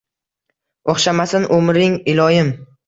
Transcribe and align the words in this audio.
O’xshamasin 0.95 1.47
umring, 1.61 2.03
iloyim. 2.15 2.55